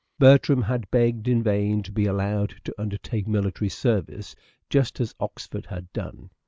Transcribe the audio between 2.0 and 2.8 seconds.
allowed to